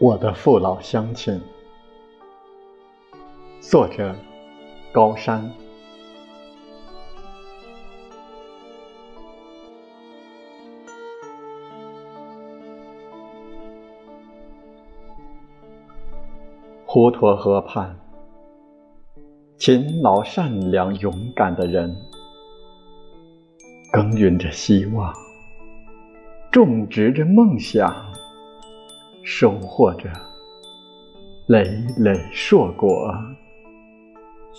[0.00, 1.40] 我的父老乡亲，
[3.58, 4.14] 作者
[4.92, 5.63] 高山。
[16.94, 17.92] 滹沱河畔，
[19.58, 21.92] 勤劳、善良、勇敢的人，
[23.92, 25.12] 耕耘着希望，
[26.52, 27.92] 种植着梦想。
[29.24, 30.08] 收获着
[31.48, 31.64] 累
[31.96, 33.12] 累硕果，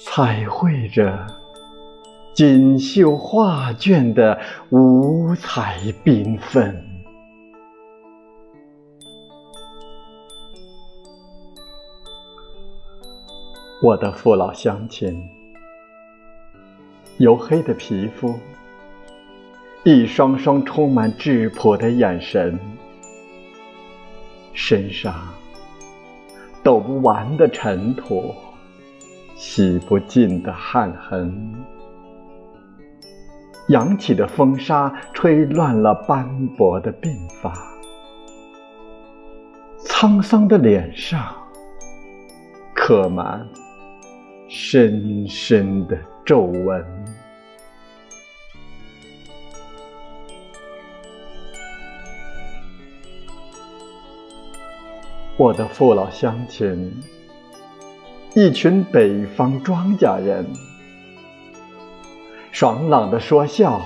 [0.04, 1.26] 彩绘着
[2.34, 4.38] 锦绣画卷的
[4.72, 6.95] 五彩缤纷。
[13.82, 15.22] 我的父老乡亲，
[17.20, 18.34] 黝黑的皮肤，
[19.84, 22.58] 一双双充满质朴的眼神。
[24.54, 25.14] 身上
[26.64, 28.34] 抖不完的尘土，
[29.36, 31.54] 洗不尽的汗痕，
[33.68, 37.54] 扬起的风沙吹乱了斑驳的鬓发，
[39.84, 41.36] 沧桑的脸上
[42.74, 43.46] 刻满
[44.58, 46.82] 深深的皱纹。
[55.36, 56.94] 我的父老乡亲，
[58.34, 60.46] 一群北方庄稼人，
[62.54, 63.82] 爽朗的说笑，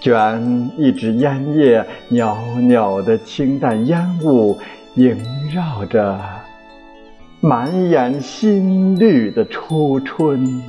[0.00, 4.58] 卷一支烟叶，袅袅的清淡烟雾
[4.94, 5.14] 萦
[5.52, 6.18] 绕着
[7.42, 10.62] 满眼新绿的初春，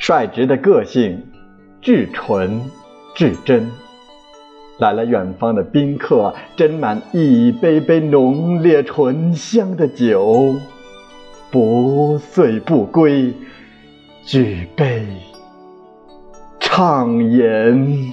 [0.00, 1.22] 率直的个性，
[1.80, 2.60] 至纯
[3.14, 3.70] 至真。
[4.78, 10.56] 来了远方的宾客，斟满一杯杯浓烈醇香的酒，
[11.52, 13.32] 不醉不归，
[14.24, 15.06] 举杯
[16.58, 18.12] 畅饮。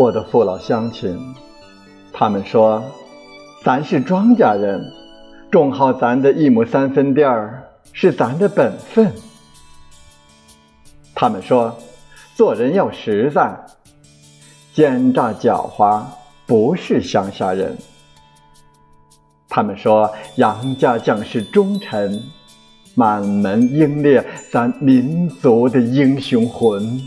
[0.00, 1.34] 我的父老乡亲，
[2.10, 2.82] 他们说，
[3.62, 4.82] 咱是庄稼人，
[5.50, 7.62] 种好咱的一亩三分地儿，
[7.92, 9.12] 是咱的本分。
[11.14, 11.76] 他们说，
[12.34, 13.54] 做人要实在，
[14.72, 16.02] 奸诈狡猾
[16.46, 17.76] 不是乡下人。
[19.50, 22.22] 他们说，杨家将士忠臣，
[22.94, 26.98] 满门英烈，咱民族的英雄魂。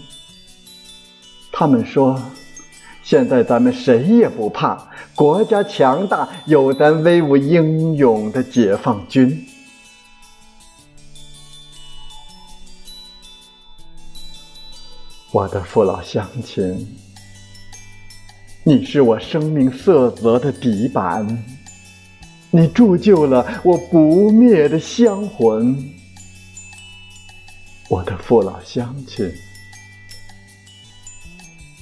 [1.52, 2.22] 他们说，
[3.04, 9.46] 现在咱们谁也不怕，国家强大，有咱威武英勇的解放军。
[15.32, 16.88] 我的父老乡亲，
[18.64, 21.28] 你是我生命色泽的底板，
[22.52, 25.76] 你铸就了我不灭的香魂。
[27.90, 29.30] 我的父老乡亲，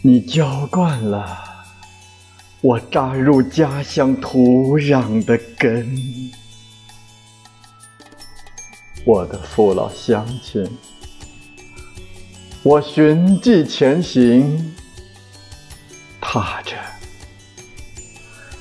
[0.04, 1.38] 你浇灌了
[2.60, 5.96] 我扎入家乡土壤的根。
[9.06, 10.68] 我的父老乡亲。
[12.64, 14.74] 我循迹前行，
[16.20, 16.76] 踏着，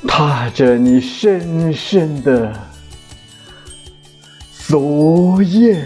[0.06, 2.52] 踏着你深深的
[4.66, 5.82] 足印。